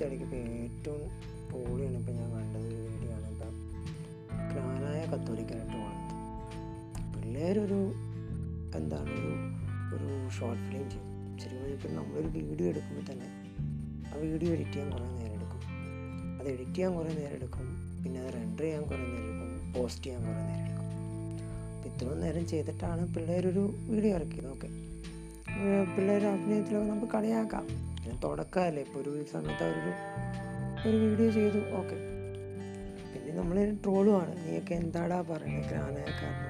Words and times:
അടുത്ത 0.00 0.12
ഇടയ്ക്ക് 0.12 0.24
ഇപ്പോൾ 0.24 0.52
ഏറ്റവും 0.64 1.00
പൊളിയാണ് 1.50 1.96
ഇപ്പോൾ 1.98 2.12
ഞാൻ 2.12 2.28
കണ്ടത് 2.34 2.66
ഒരു 2.66 2.76
വീഡിയോ 2.84 3.12
ആണ് 3.16 3.26
ഇപ്പം 3.32 3.54
ക്രാനായ 4.50 5.00
കത്തോലിക്കായിട്ട് 5.06 5.72
ട്രോളുന്നത് 5.72 7.14
പിള്ളേരൊരു 7.14 7.80
എന്താണ് 8.78 9.10
ഒരു 9.18 9.32
ഒരു 9.94 10.30
ഷോർട്ട് 10.30 10.62
ഫിലിം 10.62 10.90
ചെയ്തു. 10.90 11.06
ശരിക്കും 11.42 11.72
ഇപ്പം 11.72 11.94
നമ്മളൊരു 11.96 12.28
വീഡിയോ 12.38 12.68
എടുക്കുമ്പോൾ 12.68 13.12
തന്നെ 13.12 13.28
ആ 14.08 14.20
വീഡിയോ 14.20 14.52
എഡിറ്റ് 14.52 14.70
ചെയ്യാൻ 14.70 14.90
കുറേ 14.90 15.04
നേരം 15.04 15.34
എടുക്കും. 15.34 15.60
അത് 16.38 16.48
എഡിറ്റ് 16.48 16.74
ചെയ്യാൻ 16.74 16.94
കുറേ 16.94 17.12
നേരം 17.14 17.34
എടുക്കും. 17.34 17.66
പിന്നെ 18.04 18.20
അത് 18.20 18.34
റെൻഡർ 18.34 18.60
ചെയ്യാൻ 18.60 18.82
കുറേ 18.82 19.02
നേരം 19.02 19.28
എടുക്കും. 19.34 19.72
പോസ്റ്റ് 19.72 20.04
ചെയ്യാൻ 20.04 20.22
കുറേ 20.24 20.40
നേരം 20.40 20.64
എടുക്കും. 20.64 20.86
അപ്പം 21.74 21.90
ഇത്രയും 21.92 22.20
നേരം 22.20 22.46
ചെയ്തിട്ടാണ് 22.46 23.14
പിള്ളേരൊരു 23.14 23.74
വീഡിയോ 23.90 24.14
ഇറക്കിയത്. 24.16 24.48
ഓക്കെ. 24.48 24.70
പിള്ളേർ 25.94 26.26
അഭിനയത്തിലൊക്കെ 26.26 26.90
നമുക്ക് 26.90 27.12
കളിയാക്കാം. 27.12 27.89
പിന്നെ 28.00 28.16
തുടക്കമല്ലേ 28.24 28.82
ഇപ്പോൾ 28.86 29.00
ഒരു 29.02 29.24
സമയത്ത് 29.32 29.64
അവരൊരു 29.66 29.92
ഒരു 30.86 30.96
വീഡിയോ 31.02 31.30
ചെയ്തു. 31.30 31.60
ഓക്കെ 31.78 31.96
പിന്നെ 33.12 33.32
നമ്മൾ 33.38 33.56
ട്രോളുമാണ് 33.84 34.32
നീയൊക്കെ 34.44 34.74
എന്താടാ 34.82 35.18
പറയുന്നത് 35.30 35.66
ഗ്രാനായക്കാരൻ 35.70 36.46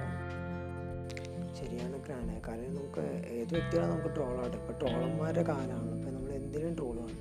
ശരിയാണ് 1.57 1.97
ഗ്രാനായക്കാരൻ 2.05 2.69
നമുക്ക് 2.77 3.03
ഏത് 3.37 3.51
വ്യക്തികളെ 3.55 3.87
നമുക്ക് 3.91 4.11
ട്രോളാട്ടെ 4.15 4.57
ഇപ്പോൾ 4.61 4.75
ട്രോളന്മാരുടെ 4.81 5.43
കാലമാണ് 5.51 5.91
ഇപ്പം 5.97 6.13
നമ്മൾ 6.15 6.31
എന്തിനും 6.39 6.73
ട്രോളുമാണ് 6.79 7.17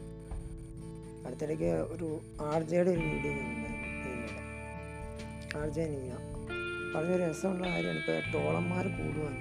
അടുത്തിടയ്ക്ക് 1.26 1.72
ഒരു 1.94 2.08
ആർ 2.50 2.60
ജെയുടെ 2.70 2.90
ഒരു 2.94 3.02
വീഡിയോ 3.08 3.32
ഞാൻ 3.38 3.50
ഉണ്ടായിരുന്നു 3.50 4.38
ആർ 5.60 5.68
ജെ 5.76 5.84
നീന 5.92 6.12
പറഞ്ഞ 6.94 7.16
രസമുള്ള 7.22 7.64
കാര്യമാണ്. 7.66 7.98
ഇപ്പോൾ 8.00 8.16
ട്രോളന്മാർ 8.30 8.84
കൂടുവാൻ 8.96 9.34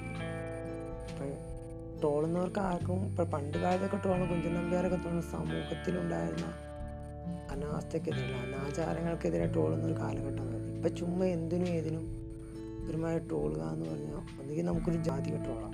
ഇപ്പം 1.09 1.29
ട്രോളുന്നവർക്ക് 1.99 2.59
ആർക്കും 2.59 3.05
ഇപ്പം 3.05 3.31
പണ്ട് 3.31 3.58
കാലത്തൊക്കെ 3.58 3.98
ട്രോൾ 3.98 4.26
കുഞ്ചൻ 4.26 4.53
നമ്പ്യാരൊക്കെ 4.53 4.96
തോന്നുന്നു 4.96 5.32
സമൂഹത്തിലുണ്ടായിരുന്ന 5.32 6.54
അനാസ്ഥക്കെതിരെ 7.51 8.35
അനാചാരങ്ങൾക്കെതിരെ 8.35 9.46
ട്രോളുന്ന 9.46 9.85
ഒരു 9.85 9.93
കാലഘട്ടമായിരുന്നു 9.93 10.76
ഇപ്പം 10.76 10.96
ചുമ്മാ 10.96 11.26
എന്തിനും 11.26 11.68
ഏതിനും 11.68 12.20
ഒരുമാതിരി 12.90 13.27
ട്രോളുക 13.27 13.62
എന്ന് 13.62 13.85
പറഞ്ഞാൽ 13.90 14.15
ഒന്നുകിൽ 14.41 14.65
നമുക്കൊരു 14.65 14.98
ജാതി 15.04 15.29
ട്രോളാം 15.29 15.74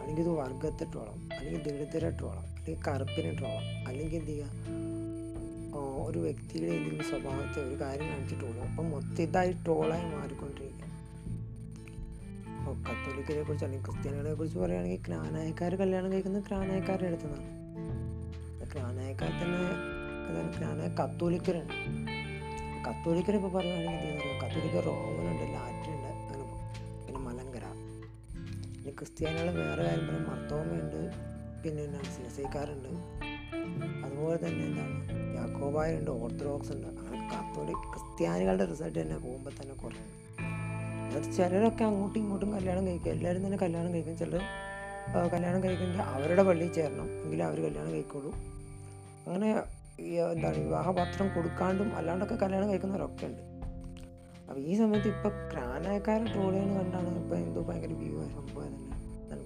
അല്ലെങ്കിൽ 0.00 0.22
ഇത് 0.22 0.28
വർഗത്തെ 0.28 0.84
ട്രോളാം 0.84 1.30
അല്ലെങ്കിൽ 1.38 1.62
ദളിതരെ 1.62 2.10
ട്രോളാം 2.10 2.44
അല്ലെങ്കിൽ 2.56 2.82
കറുപ്പിനെ 2.88 3.32
ട്രോളാം 3.34 3.88
അല്ലെങ്കിൽ 3.88 4.18
എന്ത് 4.18 4.30
ചെയ്യുക 4.30 4.80
ഒരു 6.06 6.18
വ്യക്തിയുടെ 6.18 6.72
എന്തെങ്കിലും 6.72 7.04
സ്വഭാവത്തെ 7.04 7.60
ഒരു 7.60 7.80
കാര്യം 7.80 8.08
കാണിച്ചിട്ടുള്ളൂ 8.08 8.62
അപ്പം 8.62 8.90
മൊത്തം 8.90 9.22
ഇതായി 9.22 9.52
ട്രോളായി 9.52 10.02
മാറിക്കൊണ്ടിരിക്കുക 10.02 10.99
കത്തോലിക്കരെ 12.88 13.42
കുറിച്ച് 13.42 13.64
അല്ലെങ്കിൽ 13.64 13.86
ക്രിസ്ത്യാനികളെ 13.86 14.34
കുറിച്ച് 14.34 14.58
പറയുകയാണെങ്കിൽ 14.58 15.00
ക്രാനായക്കാർ 15.06 15.74
കല്യാണം 15.74 16.12
കഴിക്കുന്ന 16.12 16.40
ക്രാനായക്കാരുടെ 16.40 17.08
അടുത്തു 17.08 17.24
നിന്നാണ് 17.24 17.48
ക്രാനായക്കാർ 18.72 19.30
തന്നെ 19.30 19.62
ക്രാനായ 20.58 20.88
കത്തോലിക്കരുണ്ട് 20.88 21.74
കത്തോലിക്കരെ 22.88 23.36
ഇപ്പോൾ 23.36 23.52
പറയുകയാണെങ്കിൽ 23.52 24.08
എന്ത് 24.08 24.44
കത്തോലിക്ക 24.44 24.80
റോമനുണ്ട് 24.80 25.54
ലാറ്റിനുണ്ട് 25.54 26.08
അങ്ങനെ 26.08 26.44
പിന്നെ 27.06 27.20
മലങ്കര. 27.20 27.64
പിന്നെ 28.76 28.90
ക്രിസ്ത്യാനികൾ 28.90 29.50
വേറെ 29.50 29.82
കാര്യം 29.82 30.06
പറയും. 30.06 30.30
മർത്തോമയുണ്ട് 30.30 31.00
പിന്നെ 31.62 31.82
എന്താണ് 31.82 32.04
സിനസൈക്കാരുണ്ട്. 32.04 32.88
അതുപോലെ 34.06 34.38
തന്നെ 34.46 34.64
എന്താണ്? 34.64 34.96
യാക്കോബായുണ്ട് 35.36 36.10
ഓർത്തഡോക്സ് 36.10 36.72
ഉണ്ട് 36.72 36.86
അങ്ങനെ 36.86 37.18
കത്തോലിക് 37.32 37.84
ക്രിസ്ത്യാനികളുടെ 37.92 38.64
റിസൾട്ട് 38.64 38.98
തന്നെ 39.02 39.18
പോകുമ്പോൾ 39.18 39.50
തന്നെ 39.50 39.74
കുറേ 39.74 40.00
അത് 41.16 41.32
ചിലരൊക്കെ 41.36 41.84
അങ്ങോട്ടും 41.84 42.20
ഇങ്ങോട്ടും 42.20 42.52
കല്യാണം 42.52 42.86
കഴിക്കും. 42.86 43.10
എല്ലാവരും 43.10 43.46
തന്നെ 43.46 43.58
കല്യാണം 43.58 43.94
കഴിക്കും. 43.94 44.18
ചിലർ 44.18 44.42
കല്യാണം 45.32 45.64
കഴിക്കുന്നത് 45.64 46.08
അവരുടെ 46.08 46.42
പള്ളിയിൽ 46.42 46.72
ചേരണം. 46.72 47.22
എങ്കിലും 47.22 47.44
അവർ 47.46 47.60
കല്യാണം 47.60 47.92
കഴിക്കുള്ളൂ. 47.92 48.32
അങ്ങനെ 49.26 49.50
എന്താ 50.00 50.30
എന്താണ് 50.30 50.58
വിവാഹപത്രം 50.58 51.34
കൊടുക്കാണ്ടും 51.34 51.96
അല്ലാണ്ടൊക്കെ 51.96 52.34
കല്യാണം 52.34 52.70
കഴിക്കുന്നവരൊക്കെ 52.70 53.26
ഉണ്ട്. 53.26 53.42
അപ്പോൾ 54.48 54.60
ഈ 54.60 54.74
സമയത്ത് 54.74 55.08
ഇപ്പോൾ 55.08 55.32
ക്രാനായക്കാർ 55.52 56.32
ട്രോൾ 56.32 56.52
ചെയ്യുന്ന 56.52 56.82
കണ്ടാണ് 56.82 57.24
ഇപ്പോൾ 57.24 57.36
എന്തോ 57.36 57.60
ഭയങ്കര 57.60 57.92
വ്യൂ 57.92 58.28
സംഭവം 58.28 58.66
തന്നെ. 58.66 58.90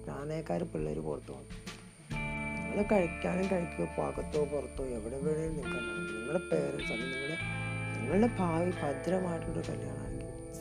ക്രാനായക്കാർ 0.05 0.63
പിള്ളേർ 0.63 0.99
പുറത്തു 0.99 1.31
പോകും 1.31 1.75
നിങ്ങൾ 2.67 2.85
കഴിക്കാനും 2.91 3.45
കഴിക്കുകയോ 3.51 4.07
അകത്തോ 4.07 4.43
പുറത്തോ 4.43 4.83
എവിടെ 4.83 5.17
വേണേലും 5.17 5.55
നിൽക്കണം 5.55 6.05
നിങ്ങളുടെ 6.15 6.41
പേരൻസ് 6.51 6.91
അല്ലെങ്കിൽ 6.91 7.15
നിങ്ങളുടെ 7.15 7.37
നിങ്ങളുടെ 7.99 8.29
ഭാവി 8.39 8.71
ഭദ്രമായിട്ടുള്ളൊരു 8.81 9.67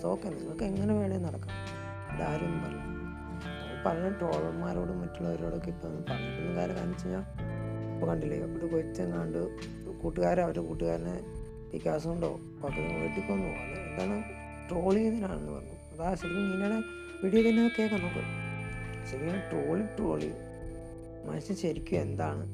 സോക്കെ 0.04 0.28
നിങ്ങൾക്ക് 0.28 0.64
എങ്ങനെ 0.64 0.94
വേണേൽ 0.94 1.22
നടക്കാം. 1.22 1.52
അതാരും 2.12 2.62
പറയും 2.64 2.90
പല 3.86 4.08
ട്രോളർമാരോടും 4.08 5.00
മറ്റുള്ളവരോടൊക്കെ 5.00 5.68
ഇപ്പോൾ 5.68 5.88
പറഞ്ഞിട്ടൊന്നും 5.88 6.56
കാര്യം 6.56 6.76
കാണിച്ചു 6.76 7.06
കഴിഞ്ഞാൽ 7.06 7.24
ഇപ്പോൾ 7.94 8.06
കണ്ടില്ലേ 8.06 8.38
ഒരു 8.38 8.66
കൊച്ചെങ്ങാണ്ട് 8.66 9.38
കൂട്ടുകാരെ 10.02 10.42
അവരുടെ 10.42 10.60
കൂട്ടുകാരനെ 10.60 11.14
ഈ 11.74 11.78
ഗ്യാസ് 11.78 12.06
കൊണ്ടോ 12.08 12.40
പക്കത്ത് 12.62 13.04
വെട്ടിക്കൊന്നു. 13.04 13.48
അത് 13.48 13.78
എന്താണ്? 13.80 14.22
ട്രോൾ 14.68 14.94
ചെയ്തതിനാണെന്ന് 14.94 15.52
പറഞ്ഞു. 15.52 15.76
അതാ 15.92 16.14
ശരിക്കും 16.14 16.50
നീനയുടെ 16.50 16.78
വീഡിയോ 17.24 17.50
തന്നെ 17.50 17.70
കേൾക്കാം 17.78 18.00
നമുക്ക് 18.00 18.24
ശരിക്കും 19.10 19.40
ട്രോളി 19.50 19.82
ട്രോളി. 19.82 20.30
മനുഷ്യൻ 21.28 21.56
ശരിക്കും 21.56 22.00
എന്താണ്? 22.00 22.44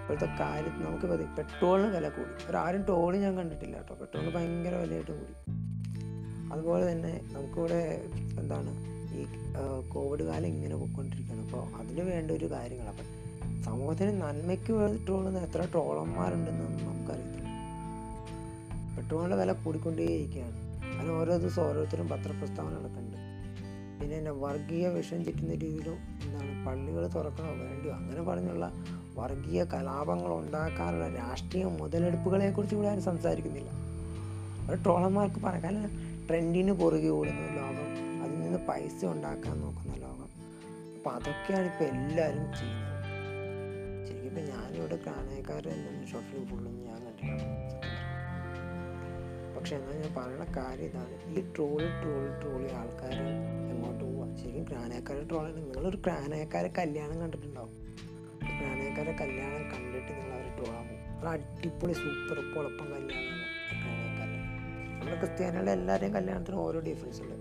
ഇപ്പോഴത്തെ 0.00 0.26
കാര്യത്തിൽ 0.40 0.84
നമുക്ക് 0.84 1.06
പെട്രോളിന് 1.36 1.96
വില 1.96 2.08
കൂടി. 2.08 2.30
ഒരാരും 2.48 2.82
ട്രോളി 2.82 3.18
ഞാൻ 3.18 3.36
കണ്ടിട്ടില്ല 3.36 3.76
കേട്ടോ. 3.76 3.94
പെട്രോളിന് 3.94 4.34
ഭയങ്കര 4.34 4.74
വിലയായിട്ടും 4.74 5.18
കൂടി. 5.18 5.53
അതുപോലെ 6.54 6.92
തന്നെ 6.92 7.20
നമുക്കിവിടെ 7.32 7.80
എന്താണ് 8.40 8.70
ഈ 9.16 9.26
കോവിഡ് 9.88 10.22
കാലം 10.22 10.46
ഇങ്ങനെ 10.46 10.76
പോയിക്കൊണ്ടിരിക്കുകയാണ്. 10.76 11.42
അപ്പോൾ 11.42 11.62
അതിന് 11.78 12.00
വേണ്ട 12.00 12.30
ഒരു 12.30 12.50
കാര്യങ്ങൾ 12.50 12.88
അപ്പം 12.88 13.08
സമൂഹത്തിന് 13.62 14.22
നന്മയ്ക്ക് 14.22 14.72
വേണ്ടി 14.72 15.04
ട്രോളുന്ന 15.04 15.38
എത്ര 15.38 15.60
ട്രോളന്മാരുണ്ടെന്നൊന്നും 15.72 16.84
നമുക്കറിയത്തില്ല. 16.84 17.44
പെട്രോളിന്റെ 18.96 19.36
വില 19.36 19.52
കൂടിക്കൊണ്ടേയിരിക്കുകയാണ്. 19.52 20.58
അതിന് 20.98 21.12
ഓരോ 21.12 21.36
ദിവസം 21.36 21.62
ഓരോരുത്തരും 21.62 22.08
പത്രപ്രസ്താവന 22.08 22.70
നടക്കുന്നുണ്ട് 22.70 23.18
പിന്നെ 24.00 24.16
എന്നെ 24.16 24.30
വർഗീയ 24.30 24.88
വിഷം 24.88 25.24
ചുറ്റുന്ന 25.24 25.54
രീതിയിലും 25.54 25.96
എന്താണ് 26.24 26.66
പള്ളികൾ 26.66 27.06
തുറക്കണോ 27.06 27.52
വേണ്ടിയോ 27.52 27.94
അങ്ങനെ 27.94 28.22
പറഞ്ഞുള്ള 28.22 28.72
വർഗീയ 29.14 29.64
കലാപങ്ങൾ 29.64 30.34
ഉണ്ടാക്കാനുള്ള 30.34 31.08
രാഷ്ട്രീയ 31.08 31.64
മുതലെടുപ്പുകളെ 31.64 32.50
കുറിച്ച് 32.50 32.76
ഇവിടെ 32.76 32.88
ആരും 32.88 33.02
സംസാരിക്കുന്നില്ല. 33.02 33.70
ഒരു 34.70 34.82
ട്രോളന്മാർക്ക് 34.82 35.40
പറയാം. 35.40 35.62
കാരണം 35.62 36.13
ട്രെൻഡിന് 36.28 36.72
പുറകെ 36.72 37.08
ഓടുന്ന 37.08 37.40
ലോകം 37.40 38.22
അതിൽ 38.22 38.40
നിന്ന് 38.40 38.58
പൈസ 38.68 39.04
ഉണ്ടാക്കാൻ 39.04 39.60
നോക്കുന്ന 39.60 39.94
ലോകം. 39.94 40.28
അപ്പം 40.96 41.10
അതൊക്കെയാണ് 41.10 41.66
ഇപ്പോൾ 41.66 41.84
എല്ലാവരും 41.84 42.52
ചെയ്യുന്നത്. 42.58 42.94
ശരിക്കും 44.06 44.28
ഇപ്പം 44.28 44.44
ഞാനിവിടെ 44.44 44.96
കാനയക്കാർ 44.96 45.68
എന്താണ് 45.68 46.06
ഷോർട്ട് 46.12 46.46
ഫുള്ളും 46.46 46.84
ഞാൻ 46.84 47.04
കണ്ടിട്ടുണ്ട്. 47.04 47.44
പക്ഷെ 49.58 49.76
എന്നാൽ 49.76 49.92
ഞാൻ 49.92 50.14
പറയുന്ന 50.14 50.44
കാര്യം 50.56 50.84
ഇതാണ്. 50.84 51.38
ഈ 51.38 51.54
ട്രോൾ 51.56 51.78
ട്രോൾ 52.02 52.40
ട്രോളി 52.40 52.72
ആൾക്കാർ 52.74 53.12
എങ്ങോട്ട് 53.70 54.04
പോവുക 54.04 54.36
ശരിക്കും 54.36 54.64
ക്രാനേക്കാരെ 54.70 55.24
ട്രോളാണ്. 55.24 55.56
നിങ്ങളൊരു 55.56 55.96
ക്രാനേക്കാരെ 55.96 56.72
കല്യാണം 56.78 57.20
കണ്ടിട്ടുണ്ടാവും. 57.20 57.72
ക്രാനേക്കാരെ 58.42 59.12
കല്യാണം 59.20 59.62
കണ്ടിട്ട് 59.62 60.12
നിങ്ങൾ 60.12 60.32
അവരെ 60.32 60.54
ട്രോളാൻ 60.56 61.04
അടിപൊളി 61.28 61.92
സൂപ്പർ 61.92 62.54
പൊളപ്പം 62.54 62.86
ക്രാനയക്കാരുടെ 62.86 63.53
നമ്മുടെ 65.04 65.18
ക്രിസ്ത്യാനികളുടെ 65.18 65.70
എല്ലാവരുടെയും 65.70 66.14
കല്യാണത്തിന് 66.14 66.56
ഓരോ 66.56 66.80
ഡിഫറൻസ് 66.80 67.20
ഉണ്ട്. 67.22 67.34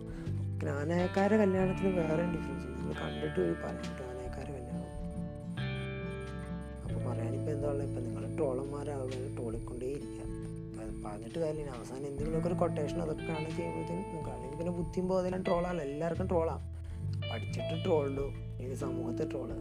ജ്ഞാനായക്കാരുടെ 0.59 1.37
കല്യാണത്തിന് 1.37 1.87
വേറെ 1.97 2.23
ഡിഫറൻസ് 2.23 2.65
ഉണ്ട്. 2.65 2.79
നമ്മൾ 2.79 2.95
കണ്ടിട്ട് 3.01 3.39
ഒരു 3.39 3.55
പറയും 3.63 3.93
ക്രാനയക്കാരെ 3.99 4.51
കല്യാണം. 4.53 4.89
അപ്പോൾ 6.83 7.09
പറയാനിപ്പോൾ 7.09 7.51
എന്താ 7.51 7.69
ഉള്ളത്? 7.69 7.87
ഇപ്പം 7.89 8.03
നിങ്ങൾ 8.03 8.35
ട്രോളന്മാരാവുക 8.35 9.35
ട്രോളിക്കൊണ്ടേ 9.37 9.85
ഇരിക്കുക 9.85 10.21
പറഞ്ഞിട്ട് 11.05 11.39
കാര്യമില്ല. 11.39 11.71
അവസാനം 11.71 12.07
എന്തെങ്കിലുമൊക്കെ 12.07 12.47
ഒരു 12.47 12.55
കൊട്ടേഷൻ 12.55 13.01
അതൊക്കെയാണ് 13.01 13.57
ചെയ്യുമ്പോഴത്തേക്കും 13.57 14.05
നിങ്ങൾക്ക് 14.05 14.57
പിന്നെ 14.57 14.71
ബുദ്ധിയും 14.71 15.07
പോകുന്നതിലും 15.07 15.43
ട്രോളാണ് 15.43 15.81
എല്ലാവർക്കും 15.81 16.27
ട്രോളാണ് 16.27 16.63
പഠിച്ചിട്ട് 17.31 17.85
ട്രോളുണ്ടോ 17.85 18.27
ഇനി 18.63 18.73
സമൂഹത്തെ 18.73 19.29
ട്രോൾ 19.29 19.51